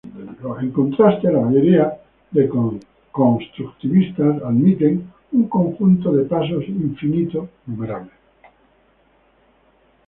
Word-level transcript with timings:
En 0.59 0.67
contraste, 0.71 1.29
la 1.31 1.41
mayoría 1.41 1.95
de 2.31 2.49
constructivistas 3.11 4.41
admiten 4.41 5.11
un 5.31 5.47
conjunto 5.47 6.11
de 6.11 6.23
pasos 6.23 6.67
infinito 6.67 7.47
numerable. 7.67 8.09